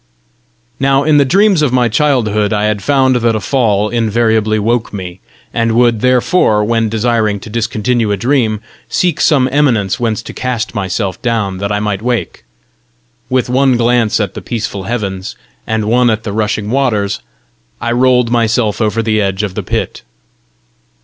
[0.79, 4.91] Now in the dreams of my childhood I had found that a fall invariably woke
[4.91, 5.19] me,
[5.53, 10.73] and would, therefore, when desiring to discontinue a dream, seek some eminence whence to cast
[10.73, 12.43] myself down that I might wake:
[13.29, 15.35] with one glance at the peaceful heavens,
[15.67, 17.19] and one at the rushing waters,
[17.79, 20.01] I rolled myself over the edge of the pit.